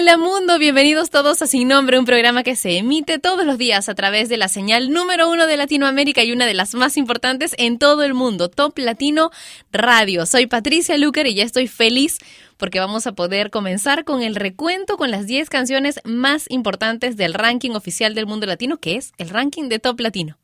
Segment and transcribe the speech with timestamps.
[0.00, 3.90] Hola mundo, bienvenidos todos a Sin Nombre, un programa que se emite todos los días
[3.90, 7.54] a través de la señal número uno de Latinoamérica y una de las más importantes
[7.58, 9.30] en todo el mundo, Top Latino
[9.72, 10.24] Radio.
[10.24, 12.16] Soy Patricia Lucar y ya estoy feliz
[12.56, 17.34] porque vamos a poder comenzar con el recuento con las 10 canciones más importantes del
[17.34, 20.38] ranking oficial del mundo latino, que es el ranking de Top Latino.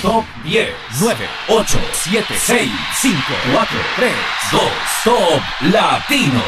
[0.00, 0.70] Top 10,
[1.02, 2.70] 9, 8, 7, 6,
[3.02, 3.16] 5,
[3.52, 4.12] 4, 3,
[4.52, 4.62] 2,
[5.04, 6.42] Top Latino.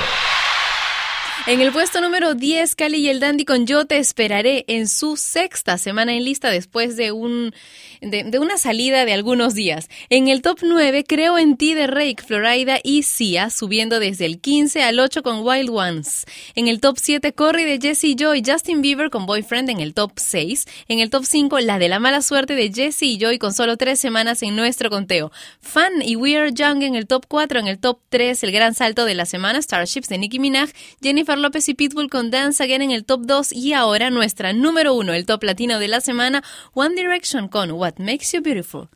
[1.48, 5.16] En el puesto número 10, Cali y el Dandy con Yo te esperaré en su
[5.16, 7.54] sexta semana en lista después de un
[8.02, 9.88] de, una salida de algunos días.
[10.10, 14.40] En el top 9, Creo en ti de Rake, Florida y Sia, subiendo desde el
[14.40, 16.26] 15 al 8 con Wild Ones.
[16.54, 20.12] En el top 7, Corey de Jesse Joy, Justin Bieber con Boyfriend en el top
[20.16, 20.66] 6.
[20.88, 23.78] En el top 5, La de la mala suerte de Jesse y Joy con solo
[23.78, 25.32] tres semanas en nuestro conteo.
[25.62, 27.58] Fan y We Are Young en el top 4.
[27.60, 30.68] En el top 3, el gran salto de la semana, Starships de Nicki Minaj,
[31.00, 34.94] Jennifer López y Pitbull con Dance Again en el top 2 y ahora nuestra número
[34.94, 36.42] 1, el top latino de la semana,
[36.74, 38.88] One Direction con What Makes You Beautiful.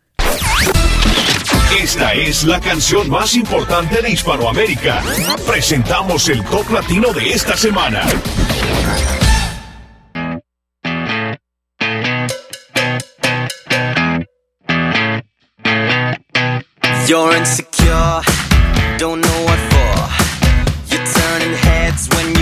[1.81, 5.03] Esta es la canción más importante de Hispanoamérica.
[5.47, 8.03] Presentamos el top latino de esta semana.
[17.09, 18.23] You're insecure,
[18.99, 19.52] don't know
[21.93, 22.42] heads when you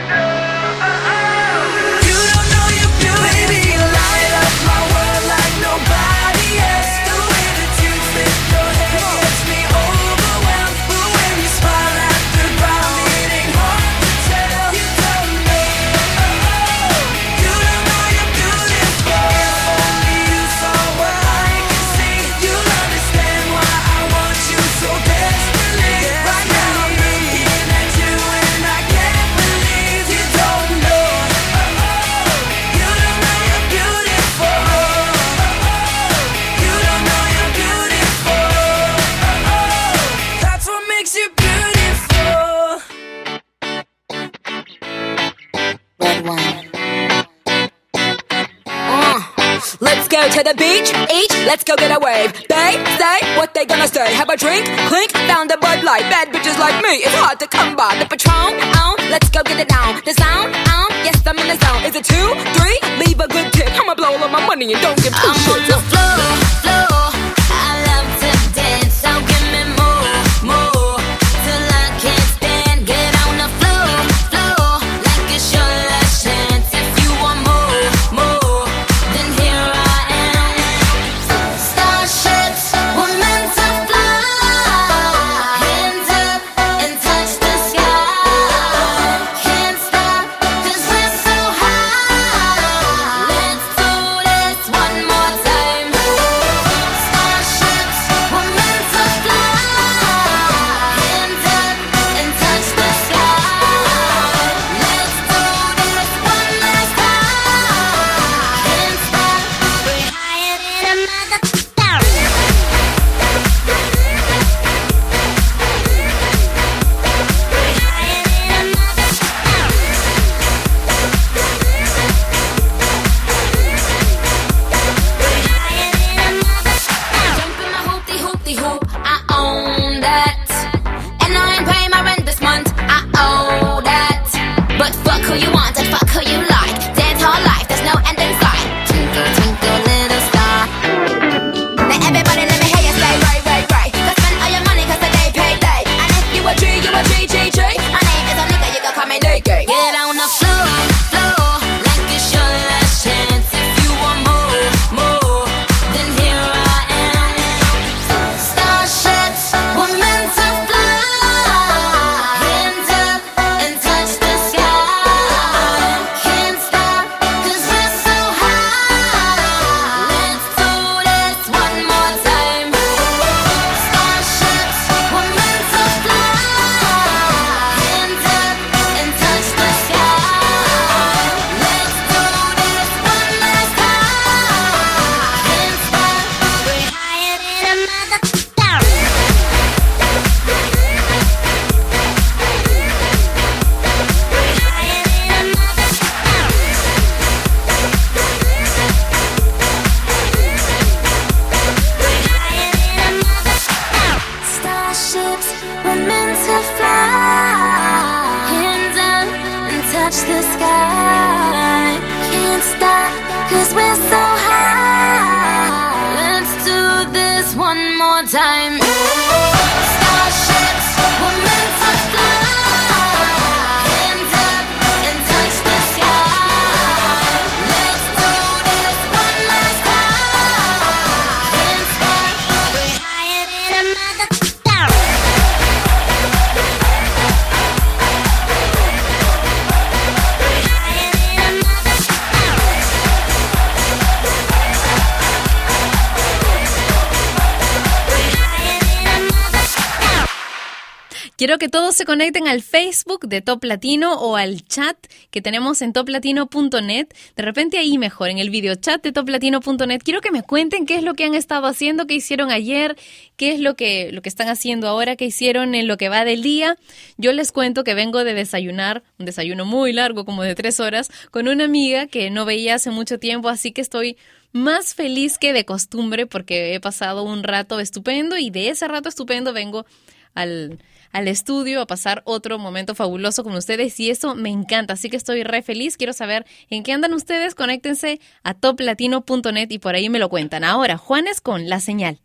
[251.91, 254.97] Se conecten al Facebook de Top Latino o al chat
[255.29, 257.07] que tenemos en toplatino.net.
[257.35, 260.01] De repente ahí mejor, en el video chat de toplatino.net.
[260.03, 262.97] Quiero que me cuenten qué es lo que han estado haciendo, qué hicieron ayer,
[263.35, 266.23] qué es lo que, lo que están haciendo ahora, qué hicieron en lo que va
[266.23, 266.77] del día.
[267.17, 271.09] Yo les cuento que vengo de desayunar, un desayuno muy largo, como de tres horas,
[271.31, 274.17] con una amiga que no veía hace mucho tiempo, así que estoy
[274.53, 279.09] más feliz que de costumbre porque he pasado un rato estupendo y de ese rato
[279.09, 279.85] estupendo vengo
[280.33, 280.79] al,
[281.11, 285.17] al estudio a pasar otro momento fabuloso con ustedes y eso me encanta, así que
[285.17, 290.09] estoy re feliz, quiero saber en qué andan ustedes, conéctense a toplatino.net y por ahí
[290.09, 290.63] me lo cuentan.
[290.63, 292.19] Ahora, Juanes con la señal.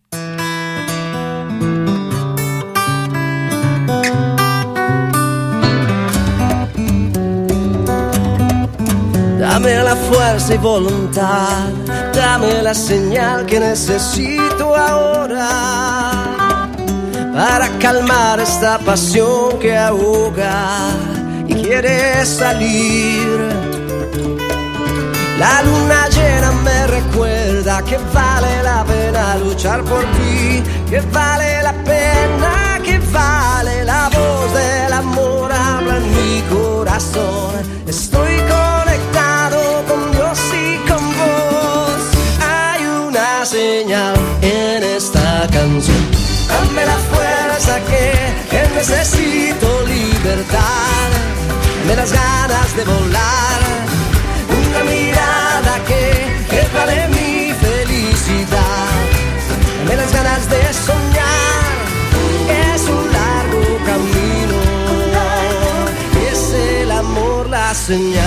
[9.38, 11.70] Dame la fuerza y voluntad,
[12.12, 16.25] dame la señal que necesito ahora
[17.36, 20.88] para calmar esta pasión que ahoga
[21.46, 23.26] y quiere salir.
[25.38, 31.74] La luna llena me recuerda que vale la pena luchar por ti, que vale la
[31.84, 37.52] pena, que vale la voz del amor habla en mi corazón.
[37.86, 42.00] Estoy conectado con Dios y con vos.
[42.40, 44.75] Hay una señal en
[47.84, 51.10] que necesito libertad,
[51.86, 53.60] me das ganas de volar,
[54.48, 58.88] una mirada que es vale mi felicidad,
[59.86, 61.74] me das ganas de soñar,
[62.72, 64.58] es un largo camino,
[66.30, 68.22] es el amor la señal,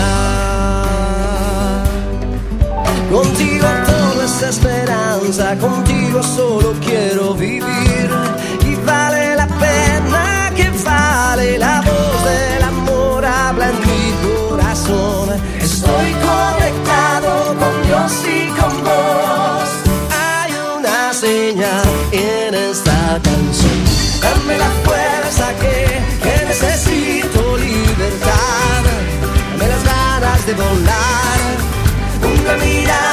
[3.11, 8.38] contigo todo es esperanza, contigo solo quiero vivir.
[10.85, 15.29] La voz del amor, habla en mi corazón.
[15.59, 19.69] Estoy conectado con Dios y con vos.
[20.11, 23.83] Hay una señal en esta canción.
[24.21, 28.83] Dame la fuerza que, que necesito libertad.
[29.51, 31.39] Dame las ganas de volar.
[32.23, 33.08] Una mirada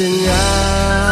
[0.00, 1.09] amor la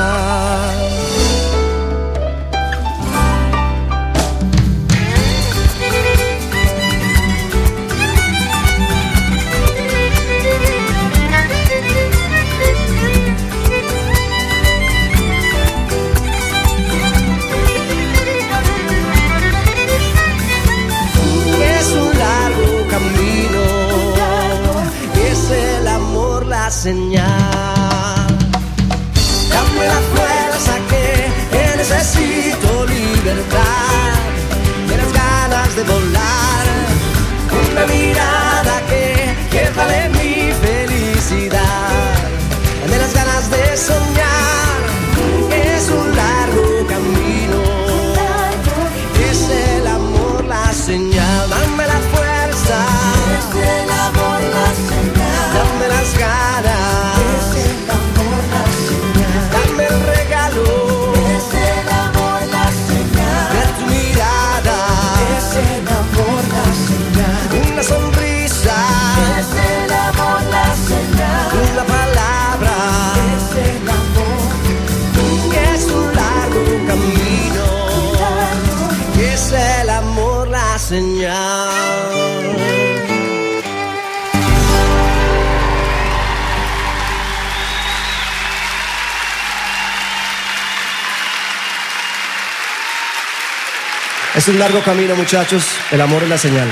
[94.49, 95.62] Es un largo camino, muchachos.
[95.90, 96.67] El amor es la señal.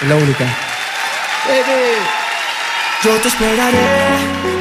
[0.00, 0.44] Es la única.
[3.02, 3.88] Yo te esperaré,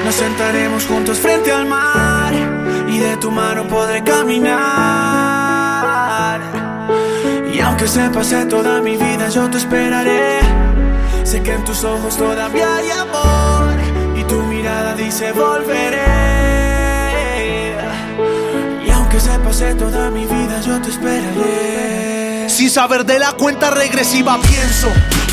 [0.03, 2.34] nos sentaremos juntos frente al mar
[2.88, 4.55] y de tu mano podré caminar.
[7.53, 10.39] Y aunque se pase toda mi vida, yo te esperaré.
[11.24, 13.75] Sé que en tus ojos todavía hay amor
[14.17, 16.01] y tu mirada dice volveré.
[18.88, 22.25] Y aunque se pase toda mi vida, yo te esperaré.
[22.55, 24.88] Sin saber de la cuenta regresiva pienso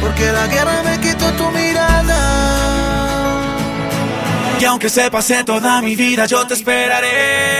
[0.00, 2.46] porque la guerra me quitó tu mirada.
[4.58, 7.56] Y aunque se pase toda mi vida, yo te esperaré.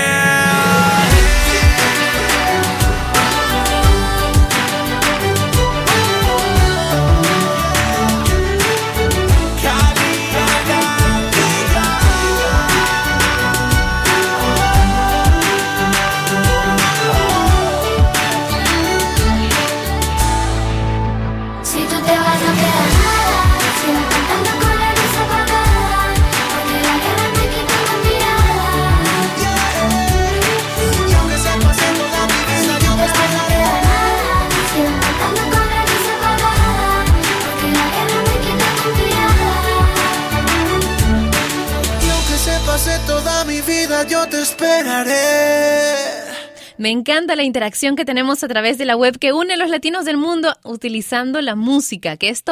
[46.79, 49.71] Me encanta la interacción que tenemos a través de la web que une a los
[49.71, 52.43] latinos del mundo utilizando la música, que es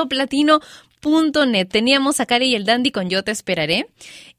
[1.05, 1.69] toplatino.net.
[1.69, 3.87] Teníamos a Cari y el Dandy con Yo Te Esperaré.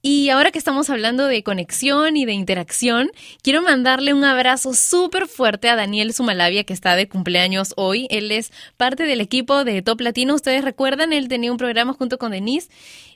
[0.01, 5.27] Y ahora que estamos hablando de conexión y de interacción, quiero mandarle un abrazo súper
[5.27, 8.07] fuerte a Daniel Sumalavia, que está de cumpleaños hoy.
[8.09, 10.35] Él es parte del equipo de Top Latino.
[10.35, 12.69] Ustedes recuerdan, él tenía un programa junto con Denise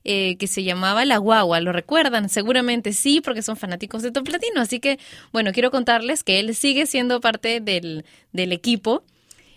[0.03, 1.59] eh, que se llamaba La Guagua.
[1.59, 2.29] ¿Lo recuerdan?
[2.29, 4.61] Seguramente sí, porque son fanáticos de Top Latino.
[4.61, 4.99] Así que,
[5.31, 9.03] bueno, quiero contarles que él sigue siendo parte del, del equipo,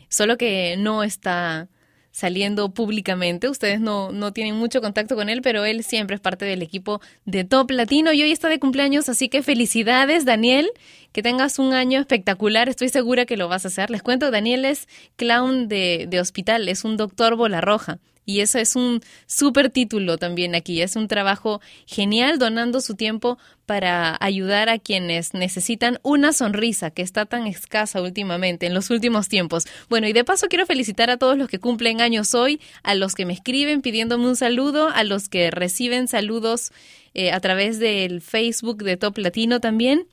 [0.09, 1.69] solo que no está
[2.13, 3.49] saliendo públicamente.
[3.49, 7.01] Ustedes no, no tienen mucho contacto con él, pero él siempre es parte del equipo
[7.25, 10.71] de Top Latino y hoy está de cumpleaños, así que felicidades, Daniel.
[11.11, 13.91] Que tengas un año espectacular, estoy segura que lo vas a hacer.
[13.91, 17.99] Les cuento, Daniel es clown de, de hospital, es un doctor bola roja.
[18.25, 20.81] Y eso es un súper título también aquí.
[20.81, 27.03] Es un trabajo genial donando su tiempo para ayudar a quienes necesitan una sonrisa que
[27.03, 29.67] está tan escasa últimamente, en los últimos tiempos.
[29.89, 33.15] Bueno, y de paso quiero felicitar a todos los que cumplen años hoy, a los
[33.15, 36.71] que me escriben pidiéndome un saludo, a los que reciben saludos
[37.15, 40.07] eh, a través del Facebook de Top Latino también.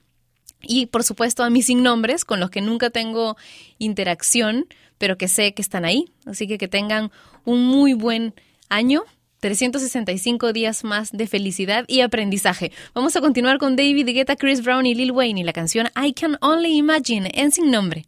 [0.62, 3.38] Y por supuesto a mis sin nombres, con los que nunca tengo
[3.78, 4.66] interacción,
[4.98, 6.06] pero que sé que están ahí.
[6.26, 7.12] Así que que tengan
[7.46, 8.34] un muy buen
[8.70, 9.04] año.
[9.40, 12.72] 365 días más de felicidad y aprendizaje.
[12.94, 16.14] Vamos a continuar con David Guetta, Chris Brown y Lil Wayne y la canción I
[16.14, 18.06] Can Only Imagine en sin nombre.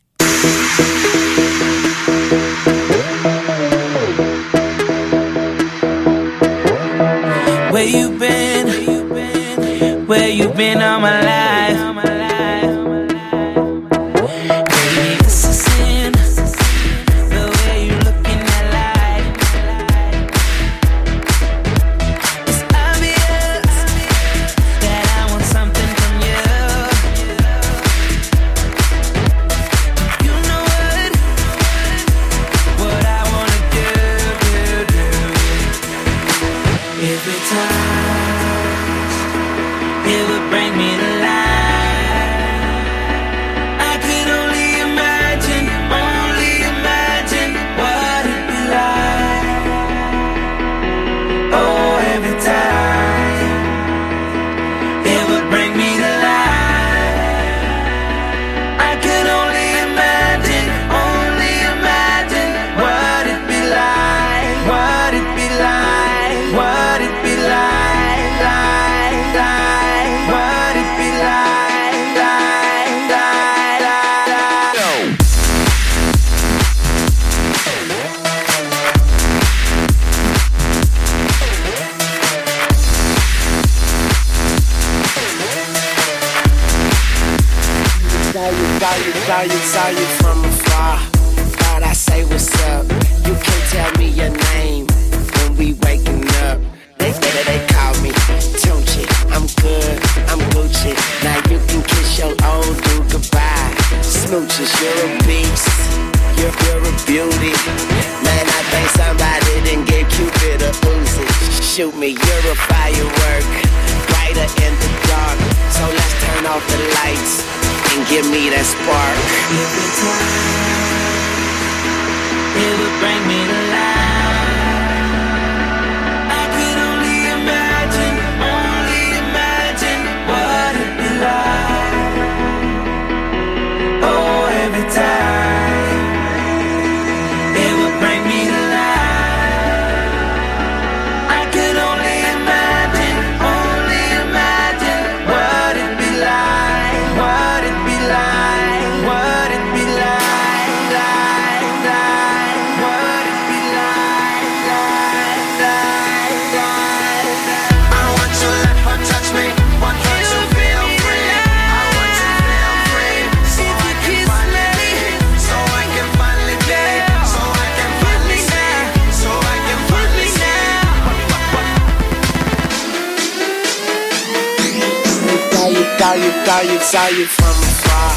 [176.51, 178.11] Saw you, saw you, from afar.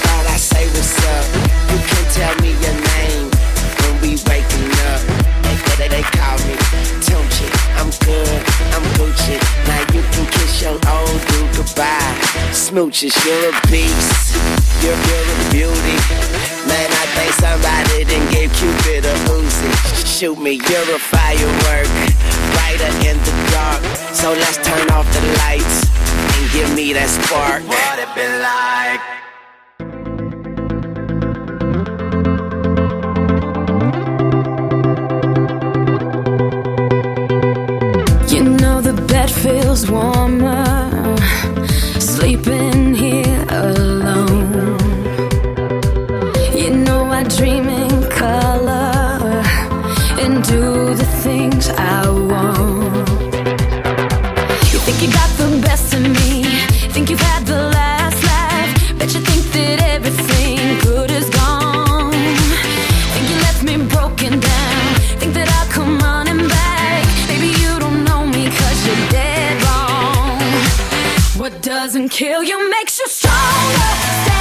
[0.00, 1.26] Thought I say what's up.
[1.68, 3.28] You can tell me your name
[3.84, 5.04] when we waking up.
[5.44, 6.56] They, they, they call me
[7.04, 7.44] Tunchi.
[7.76, 8.40] I'm good,
[8.72, 9.36] I'm Gucci.
[9.68, 12.16] Now you can kiss your old dude goodbye.
[12.48, 14.32] Smooches, you're a beast.
[14.80, 16.45] You're, you're a beauty.
[16.76, 19.70] Man, I think somebody didn't give Cupid a Uzi.
[20.04, 21.88] Shoot me, you're a firework.
[22.52, 23.82] Brighter in the dark.
[24.12, 25.76] So let's turn off the lights
[26.36, 27.62] and give me that spark.
[27.72, 29.02] What it been like?
[38.30, 40.75] You know the bed feels warmer
[72.16, 73.36] kill you makes you stronger.
[74.24, 74.35] Stand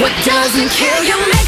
[0.00, 1.39] what doesn't kill you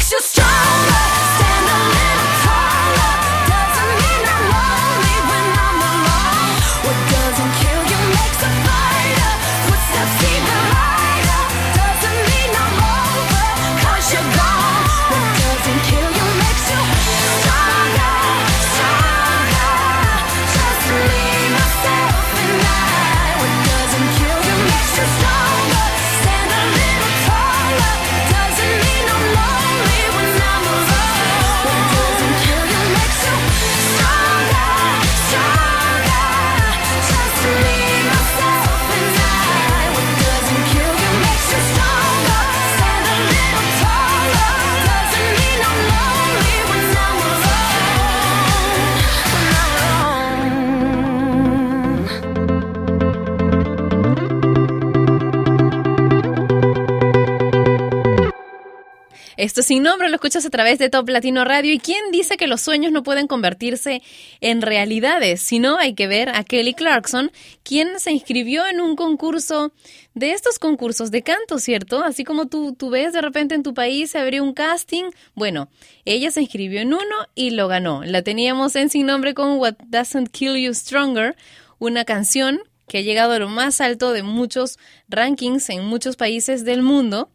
[59.53, 61.71] Esto sin nombre lo escuchas a través de Top Latino Radio.
[61.71, 64.01] ¿Y quién dice que los sueños no pueden convertirse
[64.41, 65.43] en realidades?
[65.43, 69.71] Si no, hay que ver a Kelly Clarkson, quien se inscribió en un concurso
[70.15, 72.03] de estos concursos de canto, ¿cierto?
[72.03, 75.11] Así como tú, tú ves de repente en tu país se abrió un casting.
[75.35, 75.69] Bueno,
[76.03, 78.03] ella se inscribió en uno y lo ganó.
[78.03, 81.35] La teníamos en sin nombre con What Doesn't Kill You Stronger,
[81.77, 86.65] una canción que ha llegado a lo más alto de muchos rankings en muchos países
[86.65, 87.29] del mundo.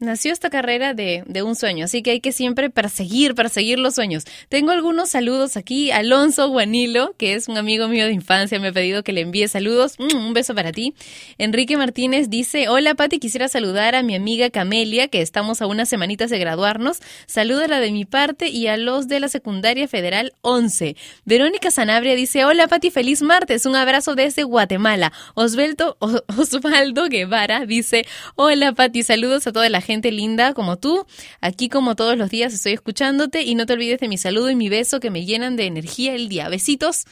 [0.00, 3.96] Nació esta carrera de, de, un sueño, así que hay que siempre perseguir, perseguir los
[3.96, 4.22] sueños.
[4.48, 5.90] Tengo algunos saludos aquí.
[5.90, 9.48] Alonso Guanilo, que es un amigo mío de infancia, me ha pedido que le envíe
[9.48, 9.96] saludos.
[9.98, 10.94] Mm, un beso para ti.
[11.36, 15.88] Enrique Martínez dice, hola Pati, quisiera saludar a mi amiga Camelia, que estamos a unas
[15.88, 17.00] semanitas de graduarnos.
[17.26, 20.94] Salúdala de mi parte y a los de la secundaria federal 11.
[21.24, 23.66] Verónica Sanabria dice, hola Pati, feliz martes.
[23.66, 25.12] Un abrazo desde Guatemala.
[25.34, 28.06] Osvaldo, Osvaldo Guevara dice,
[28.36, 31.06] hola Pati, saludos a toda la gente linda como tú.
[31.40, 34.56] Aquí como todos los días estoy escuchándote y no te olvides de mi saludo y
[34.56, 36.48] mi beso que me llenan de energía el día.
[36.48, 37.04] Besitos.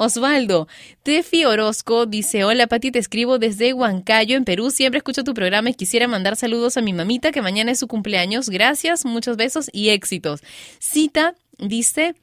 [0.00, 0.68] Osvaldo,
[1.02, 5.70] Tefi Orozco dice, hola Pati, te escribo desde Huancayo, en Perú, siempre escucho tu programa
[5.70, 9.68] y quisiera mandar saludos a mi mamita que mañana es su cumpleaños, gracias, muchos besos
[9.72, 10.40] y éxitos.
[10.78, 12.14] Cita dice,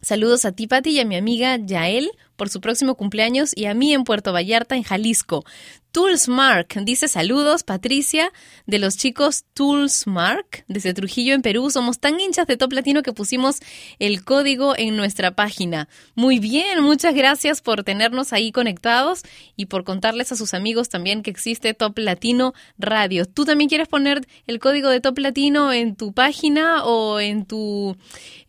[0.00, 3.74] saludos a ti Pati y a mi amiga Yael por su próximo cumpleaños y a
[3.74, 5.44] mí en Puerto Vallarta, en Jalisco.
[5.92, 8.32] Tools Mark dice saludos, Patricia,
[8.66, 11.70] de los chicos Tools Mark, desde Trujillo en Perú.
[11.70, 13.60] Somos tan hinchas de Top Latino que pusimos
[13.98, 15.90] el código en nuestra página.
[16.14, 19.20] Muy bien, muchas gracias por tenernos ahí conectados
[19.54, 23.26] y por contarles a sus amigos también que existe Top Latino Radio.
[23.26, 27.98] ¿Tú también quieres poner el código de Top Latino en tu página o en tu,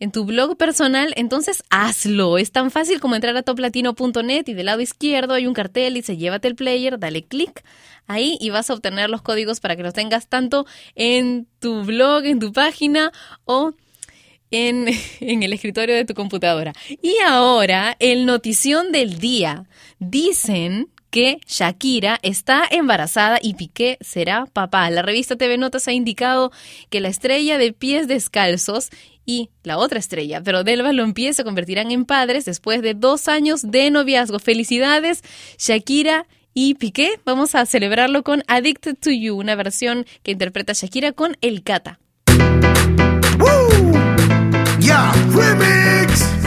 [0.00, 1.12] en tu blog personal?
[1.16, 2.38] Entonces hazlo.
[2.38, 6.00] Es tan fácil como entrar a toplatino.net y del lado izquierdo hay un cartel y
[6.00, 7.64] dice llévate el player, dale clic
[8.06, 12.24] ahí y vas a obtener los códigos para que los tengas tanto en tu blog,
[12.26, 13.12] en tu página
[13.44, 13.72] o
[14.50, 14.88] en,
[15.20, 16.72] en, el escritorio de tu computadora.
[17.02, 19.64] Y ahora, el notición del día.
[19.98, 24.90] Dicen que Shakira está embarazada y Piqué será papá.
[24.90, 26.50] La revista TV Notas ha indicado
[26.90, 28.90] que la estrella de pies descalzos
[29.24, 33.62] y la otra estrella, pero del balompié se convertirán en padres después de dos años
[33.62, 34.38] de noviazgo.
[34.38, 35.22] Felicidades,
[35.56, 41.12] Shakira y Piqué, vamos a celebrarlo con Addicted to You, una versión que interpreta Shakira
[41.12, 41.98] con El Cata.
[44.80, 46.43] Yeah, remix.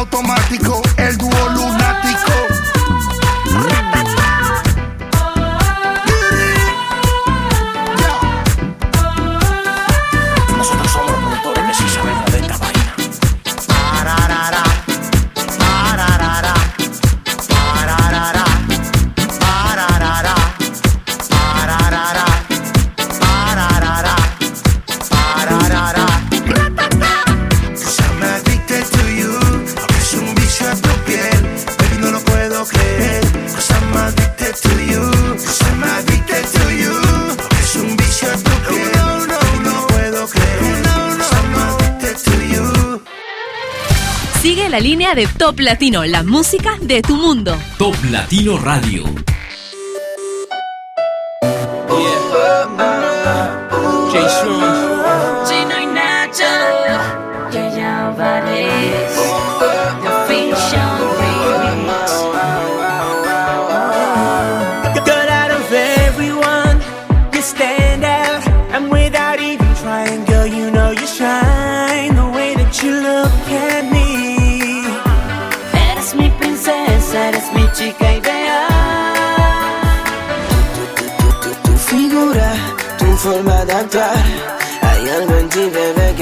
[0.00, 0.80] Automático.
[0.96, 1.79] El dúo.
[44.70, 47.58] La línea de Top Latino, la música de tu mundo.
[47.76, 49.02] Top Latino Radio.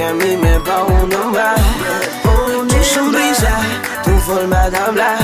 [0.08, 1.60] A mí me pone mal.
[2.70, 3.54] Tu sonrisa,
[4.04, 5.18] tu forma de hablar.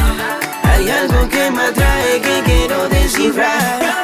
[0.62, 3.94] Hay algo que me atrae que quiero descifrar.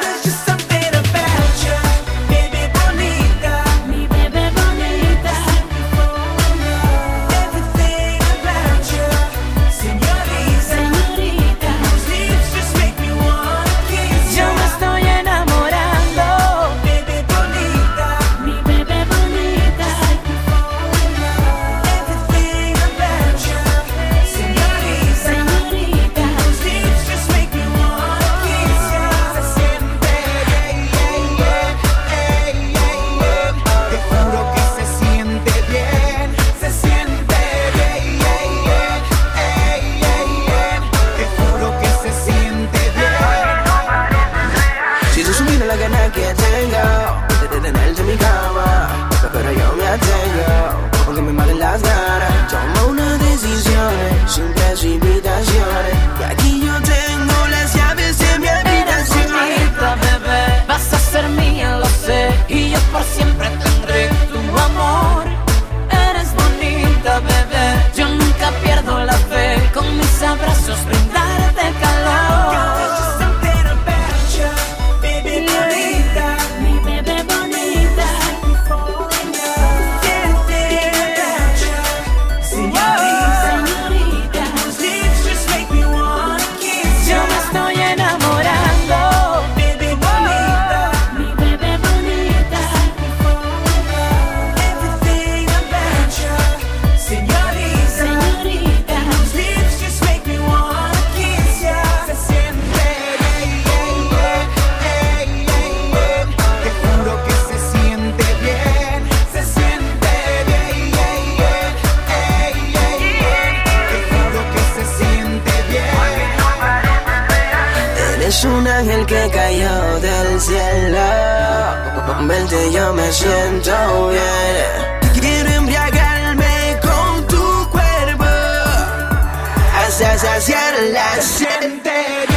[130.89, 132.30] La sed.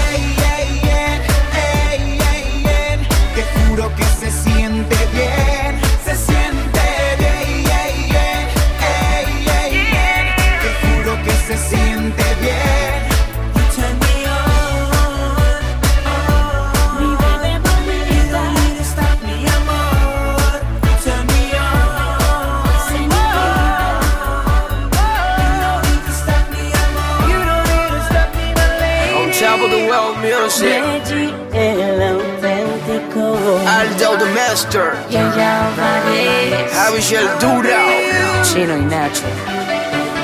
[30.61, 31.35] Music.
[31.53, 33.61] el auténtico.
[33.67, 34.93] Aldo the Master.
[35.11, 36.75] Y ella Vanessa.
[36.75, 38.43] Javier Dura.
[38.43, 39.23] Chino y Nacho.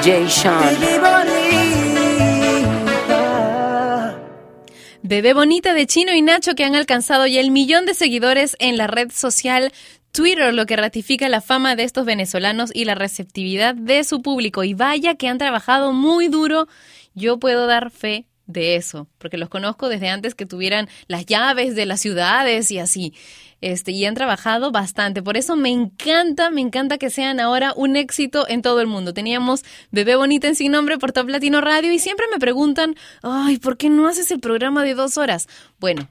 [0.05, 0.77] Jay Sean.
[5.03, 8.77] Bebé Bonita de Chino y Nacho que han alcanzado ya el millón de seguidores en
[8.77, 9.73] la red social
[10.13, 14.63] Twitter, lo que ratifica la fama de estos venezolanos y la receptividad de su público.
[14.63, 16.69] Y vaya que han trabajado muy duro.
[17.15, 21.75] Yo puedo dar fe de eso, porque los conozco desde antes que tuvieran las llaves
[21.75, 23.15] de las ciudades y así.
[23.61, 25.23] Este, y han trabajado bastante.
[25.23, 29.13] Por eso me encanta, me encanta que sean ahora un éxito en todo el mundo.
[29.13, 33.59] Teníamos Bebé Bonita en Sin Nombre por Top Latino Radio y siempre me preguntan, ay,
[33.59, 35.47] ¿por qué no haces el programa de dos horas?
[35.79, 36.09] Bueno,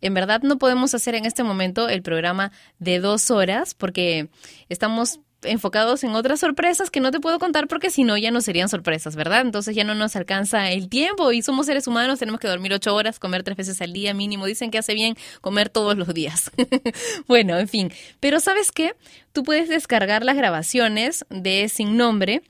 [0.00, 4.28] en verdad no podemos hacer en este momento el programa de dos horas porque
[4.68, 8.40] estamos enfocados en otras sorpresas que no te puedo contar porque si no ya no
[8.40, 9.42] serían sorpresas, ¿verdad?
[9.42, 12.94] Entonces ya no nos alcanza el tiempo y somos seres humanos, tenemos que dormir ocho
[12.94, 14.46] horas, comer tres veces al día mínimo.
[14.46, 16.50] Dicen que hace bien comer todos los días.
[17.26, 17.92] bueno, en fin.
[18.20, 18.94] Pero ¿sabes qué?
[19.32, 22.42] Tú puedes descargar las grabaciones de Sin Nombre.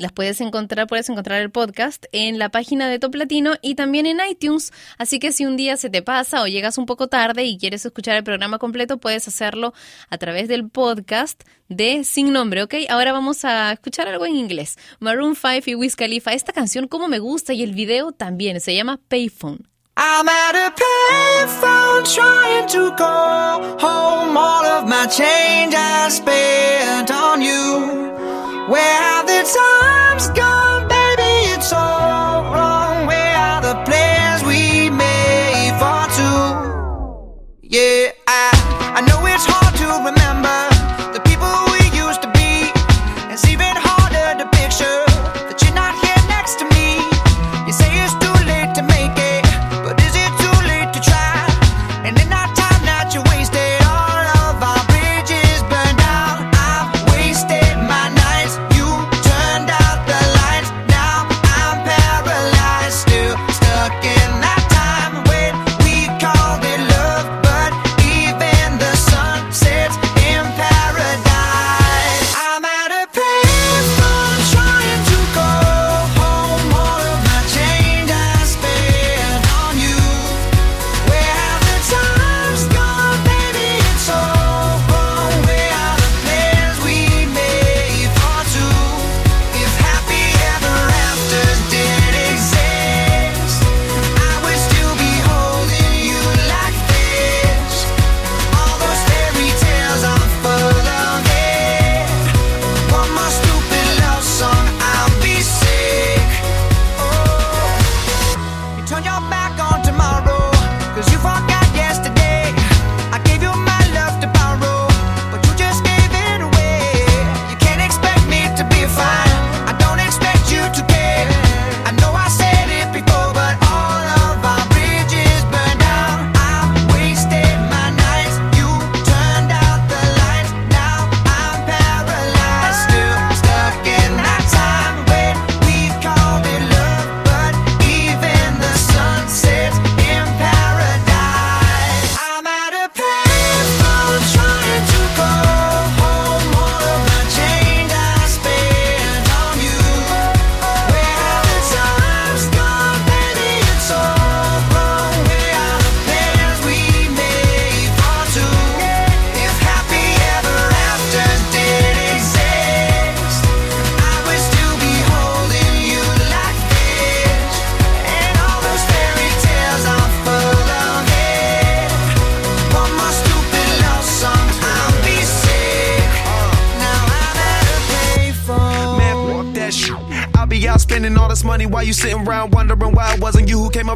[0.00, 4.06] Las puedes encontrar, puedes encontrar el podcast en la página de Top Latino y también
[4.06, 4.72] en iTunes.
[4.96, 7.84] Así que si un día se te pasa o llegas un poco tarde y quieres
[7.84, 9.74] escuchar el programa completo, puedes hacerlo
[10.08, 12.76] a través del podcast de Sin Nombre, ¿ok?
[12.88, 14.78] Ahora vamos a escuchar algo en inglés.
[15.00, 16.32] Maroon 5 y Wiz Khalifa.
[16.32, 18.58] Esta canción, como me gusta, y el video también.
[18.62, 19.68] Se llama Payphone.
[19.98, 27.42] I'm at a payphone trying to call home all of my change I spent on
[27.42, 28.19] you.
[28.70, 31.32] Where have the times gone, baby?
[31.54, 33.08] It's all wrong.
[33.08, 37.40] Where are the plans we made for two?
[37.62, 38.12] Yeah,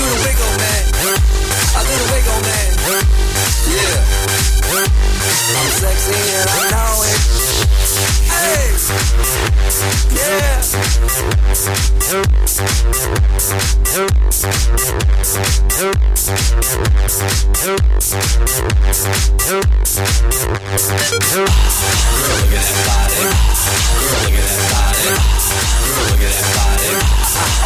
[0.00, 0.84] Do the wiggle, man.
[1.76, 2.72] I do the wiggle, man.
[3.68, 4.00] Yeah.
[5.60, 8.90] I'm sexy and I know it waves.
[10.14, 10.60] Yeah.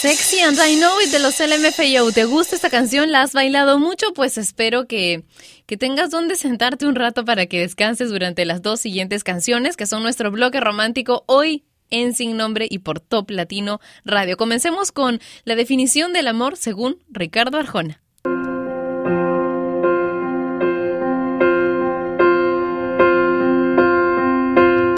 [0.00, 2.12] Sexy and I Know It de los LMFAO.
[2.12, 3.10] ¿Te gusta esta canción?
[3.10, 4.14] ¿La has bailado mucho?
[4.14, 5.24] Pues espero que,
[5.66, 9.86] que tengas donde sentarte un rato para que descanses durante las dos siguientes canciones, que
[9.86, 14.36] son nuestro bloque romántico hoy en Sin Nombre y por Top Latino Radio.
[14.36, 18.00] Comencemos con la definición del amor según Ricardo Arjona.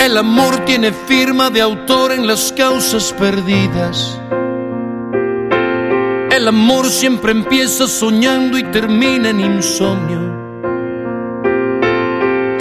[0.05, 4.19] El amor tiene firma de autor en las causas perdidas.
[6.31, 10.42] El amor siempre empieza soñando y termina en insomnio.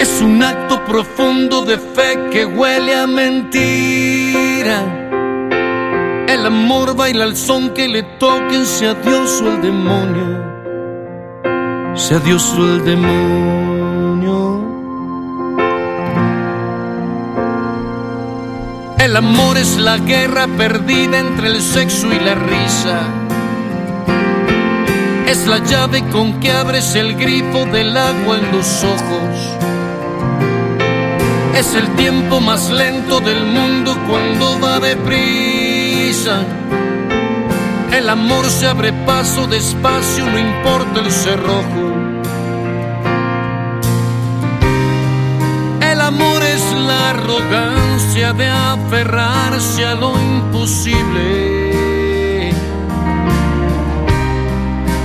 [0.02, 4.82] Es un acto profundo de fe que huele a mentira.
[6.26, 10.26] El amor baila al son que le toquen, sea Dios o el demonio.
[11.94, 14.66] Sea Dios o el demonio.
[18.98, 22.98] El amor es la guerra perdida entre el sexo y la risa.
[25.28, 29.71] Es la llave con que abres el grifo del agua en los ojos.
[31.54, 36.44] Es el tiempo más lento del mundo cuando va deprisa.
[37.92, 41.92] El amor se abre paso despacio, no importa el cerrojo.
[45.80, 51.72] El amor es la arrogancia de aferrarse a lo imposible.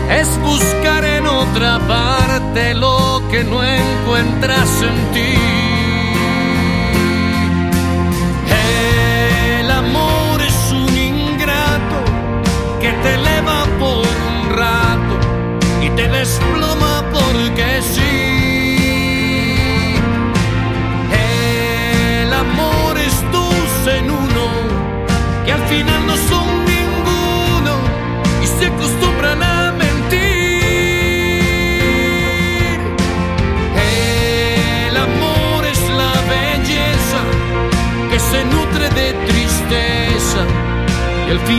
[0.10, 5.67] Es buscar en otra parte lo que no encuentras en ti.
[13.04, 15.16] Te eleva por un rato
[15.82, 17.97] y te desploma porque sí.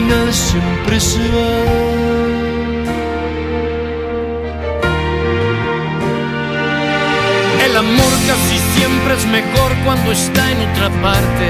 [0.09, 1.51] Final siempre se va.
[7.65, 11.47] El amor casi siempre es mejor cuando está en otra parte.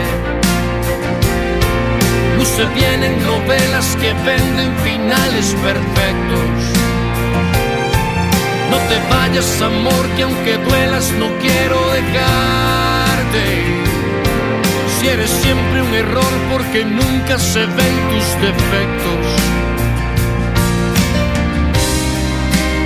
[2.38, 6.58] Luce bien en novelas que venden finales perfectos.
[8.72, 13.00] No te vayas, amor, que aunque duelas no quiero dejarte.
[15.00, 19.26] Si eres siempre un error porque nunca se ven tus defectos.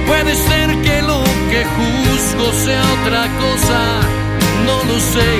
[0.05, 3.79] Puede ser que lo que juzgo sea otra cosa,
[4.67, 5.31] no lo sé.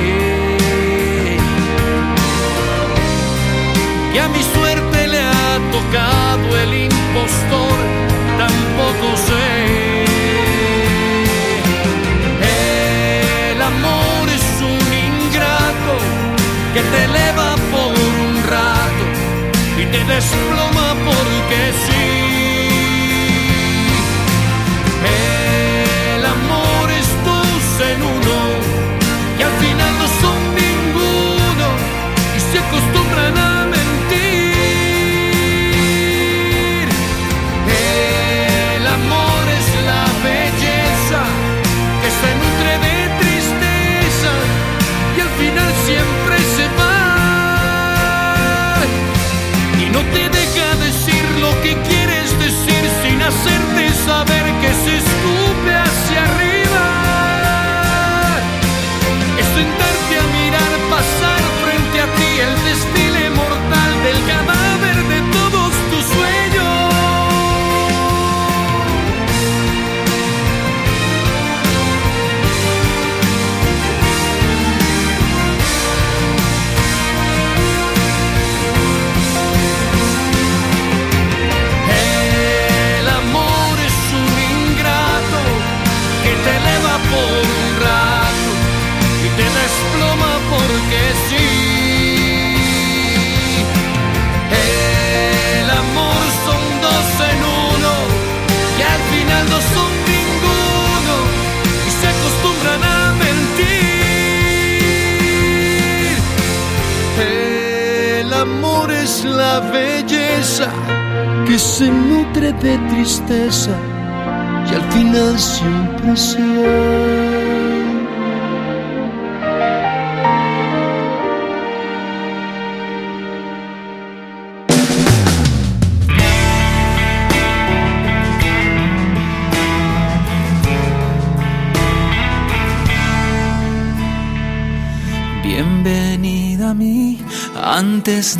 [4.11, 7.77] Que a mi suerte le ha tocado el impostor,
[8.39, 10.05] tampoco sé.
[13.51, 14.12] El amor
[16.73, 19.03] que te eleva por un rato
[19.77, 22.05] y te desploma porque sí.
[26.15, 28.42] El amor es dos en uno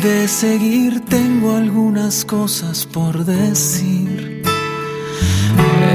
[0.04, 4.42] de seguir tengo algunas cosas por decir.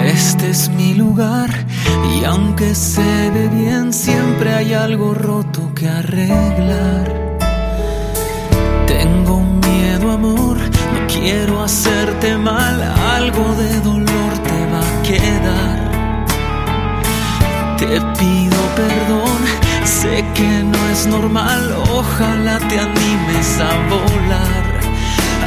[0.03, 1.51] Este es mi lugar
[2.15, 7.07] y aunque se ve bien siempre hay algo roto que arreglar.
[8.87, 12.81] Tengo miedo amor, no quiero hacerte mal,
[13.15, 15.77] algo de dolor te va a quedar.
[17.77, 19.28] Te pido perdón,
[20.01, 24.65] sé que no es normal, ojalá te animes a volar,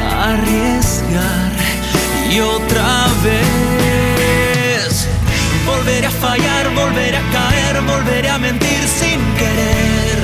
[0.05, 1.51] a arriesgar
[2.29, 5.07] y otra vez.
[5.65, 10.19] Volveré a fallar, volveré a caer, volveré a mentir sin querer.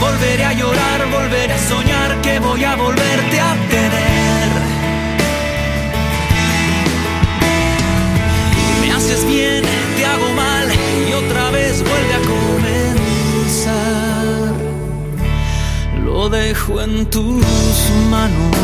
[0.00, 4.48] Volveré a llorar, volveré a soñar que voy a volverte a tener.
[8.80, 9.59] Me haces bien,
[10.10, 10.68] hago mal
[11.08, 13.80] y otra vez vuelve a comenzar.
[16.04, 17.44] Lo dejo en tus
[18.10, 18.56] manos.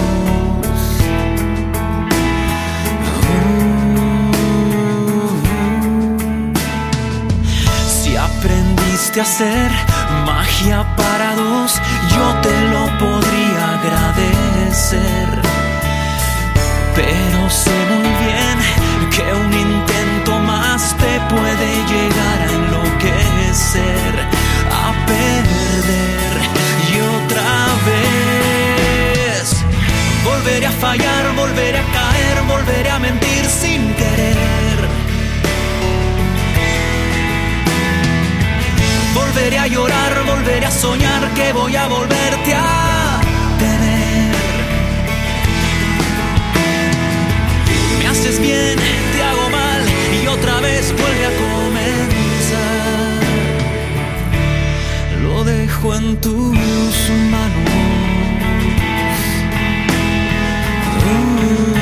[7.88, 9.70] Si aprendiste a hacer
[10.24, 11.80] magia para dos,
[12.14, 15.28] yo te lo podría agradecer.
[16.94, 18.56] Pero sé muy bien
[19.10, 19.95] que un intento
[20.76, 24.14] te puede llegar a enloquecer,
[24.70, 26.34] a perder
[26.92, 29.64] y otra vez.
[30.22, 34.78] Volveré a fallar, volveré a caer, volveré a mentir sin querer.
[39.14, 43.20] Volveré a llorar, volveré a soñar que voy a volverte a
[43.58, 44.36] tener.
[47.98, 48.78] Me haces bien,
[50.28, 52.66] otra vez vuelve a comenzar.
[55.22, 57.70] Lo dejo en tus manos.
[61.06, 61.75] Uh,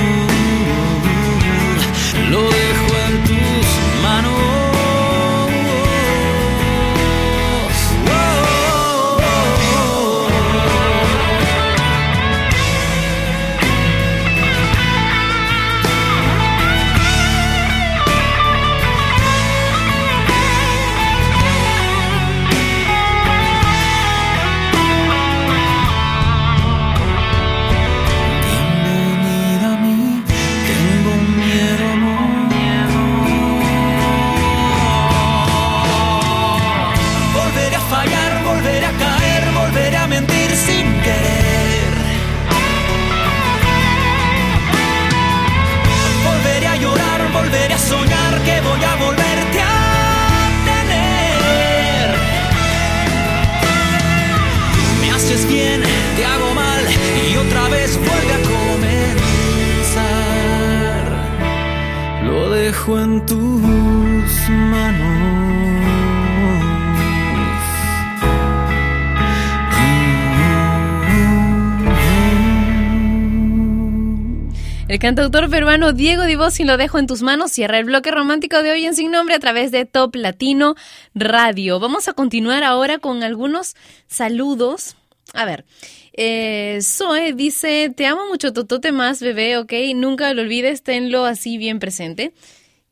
[75.04, 78.70] cantautor peruano Diego Divos, y lo dejo en tus manos, cierra el bloque romántico de
[78.70, 80.76] hoy en Sin Nombre a través de Top Latino
[81.14, 81.78] Radio.
[81.78, 83.76] Vamos a continuar ahora con algunos
[84.06, 84.96] saludos.
[85.34, 85.66] A ver,
[86.14, 91.58] eh, Zoe dice, te amo mucho, Totote más, bebé, ok, nunca lo olvides, tenlo así
[91.58, 92.32] bien presente.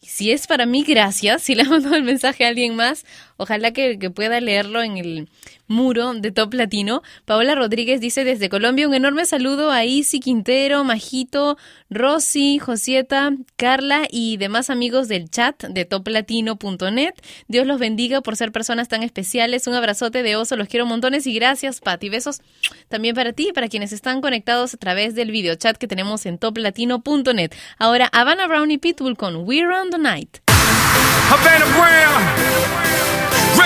[0.02, 1.42] Si es para mí, gracias.
[1.44, 3.06] Si le mando el mensaje a alguien más,
[3.42, 5.28] ojalá que, pueda leerlo en el
[5.66, 7.02] muro de Top Latino.
[7.24, 11.56] Paola Rodríguez dice desde Colombia un enorme saludo a Isi Quintero, Majito,
[11.90, 17.14] Rosy, Josieta, Carla y demás amigos del chat de toplatino.net.
[17.48, 19.66] Dios los bendiga por ser personas tan especiales.
[19.66, 22.08] Un abrazote de oso, los quiero montones y gracias, Pati.
[22.08, 22.40] Besos
[22.88, 26.26] también para ti y para quienes están conectados a través del video chat que tenemos
[26.26, 27.52] en toplatino.net.
[27.78, 30.38] Ahora, Havana Brown y Pitbull con We're on the Night.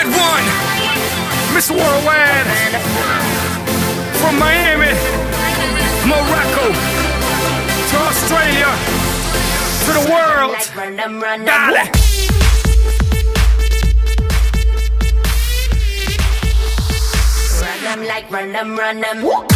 [0.06, 0.46] Red One,
[1.54, 1.72] Mr.
[1.72, 2.46] Worldwide,
[4.20, 4.92] from Miami,
[6.06, 6.72] Morocco,
[7.90, 8.70] to Australia,
[9.84, 10.56] to the world.
[11.44, 11.90] Dale.
[17.60, 19.55] Run them like run them, run them.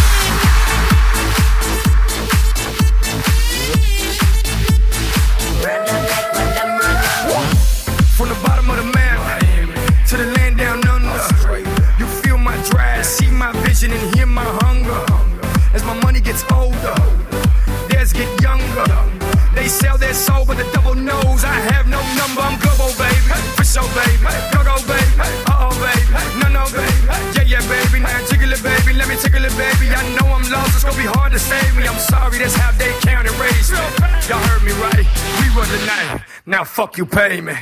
[36.61, 37.55] Now fuck you, pay me.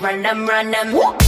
[0.00, 1.19] Run them run them,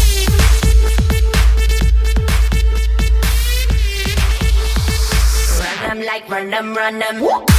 [6.28, 7.51] like run them, run them.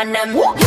[0.00, 0.14] Run!
[0.14, 0.60] Panem.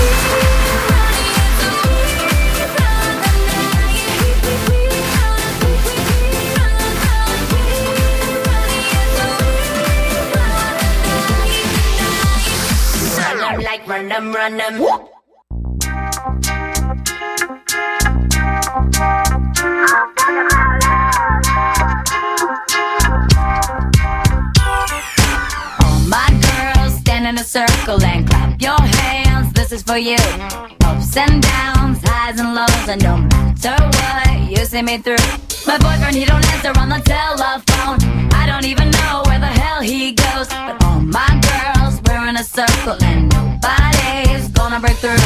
[13.87, 15.12] Run 'em, run 'em.
[29.73, 30.17] Is for you.
[30.85, 35.25] Ups and downs, highs and lows, and no matter what, you see me through.
[35.65, 37.97] My boyfriend, he don't answer on the telephone.
[38.33, 40.47] I don't even know where the hell he goes.
[40.47, 45.17] But all my girls, we're in a circle and nobody's gonna break through.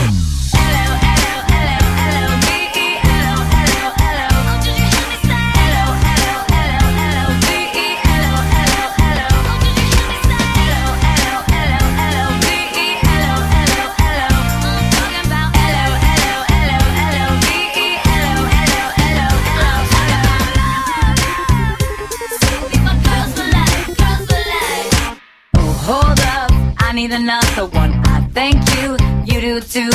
[27.07, 27.93] Need another one.
[28.05, 29.89] I thank you, you do too.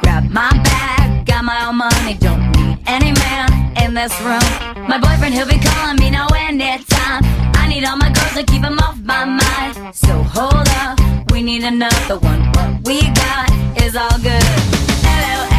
[0.00, 3.48] Grab my bag, got my own money, don't need any man
[3.82, 4.40] in this room.
[4.88, 7.22] My boyfriend, he'll be calling me now anytime.
[7.54, 9.94] I need all my girls to keep him off my mind.
[9.94, 10.98] So hold up,
[11.30, 12.40] we need another one.
[12.52, 13.50] What we got
[13.82, 14.46] is all good.
[15.04, 15.55] Hello,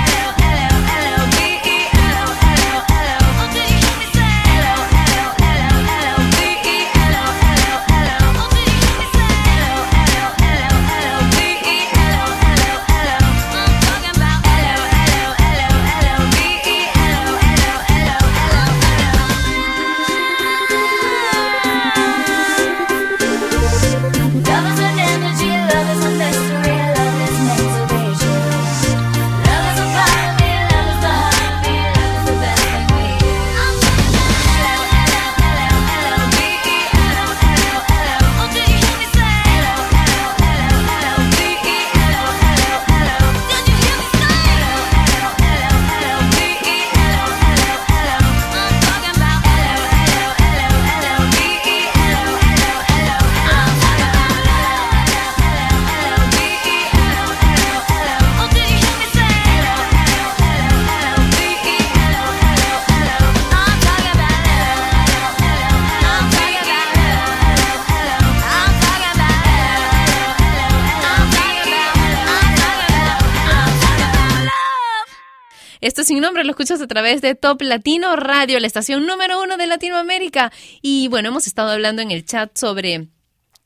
[76.17, 79.67] sin nombre lo escuchas a través de Top Latino Radio, la estación número uno de
[79.67, 80.51] Latinoamérica.
[80.81, 83.09] Y bueno, hemos estado hablando en el chat sobre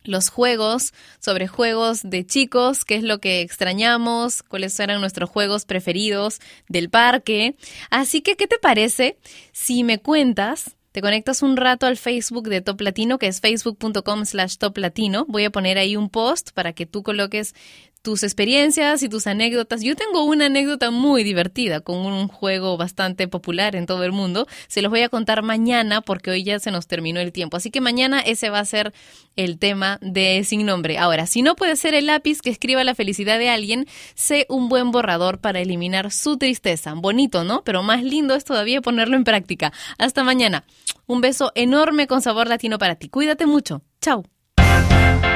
[0.04, 0.92] los juegos,
[1.22, 6.90] sobre juegos de chicos, qué es lo que extrañamos, cuáles eran nuestros juegos preferidos del
[6.90, 7.56] parque.
[7.90, 9.18] Así que, ¿qué te parece
[9.54, 10.76] si me cuentas?
[10.92, 15.24] Te conectas un rato al Facebook de Top Latino, que es facebook.com slash Top Latino.
[15.30, 17.56] Voy a poner ahí un post para que tú coloques
[18.02, 19.82] tus experiencias y tus anécdotas.
[19.82, 24.48] Yo tengo una anécdota muy divertida con un juego bastante popular en todo el mundo.
[24.68, 27.58] Se los voy a contar mañana porque hoy ya se nos terminó el tiempo.
[27.58, 28.94] Así que mañana ese va a ser
[29.36, 30.98] el tema de Sin Nombre.
[30.98, 34.68] Ahora, si no puede ser el lápiz que escriba la felicidad de alguien, sé un
[34.68, 36.94] buen borrador para eliminar su tristeza.
[36.96, 37.64] Bonito, ¿no?
[37.64, 39.72] Pero más lindo es todavía ponerlo en práctica.
[39.98, 40.66] Hasta mañana.
[41.06, 43.10] Un beso enorme con sabor latino para ti.
[43.10, 43.82] Cuídate mucho.
[44.02, 44.24] Chao.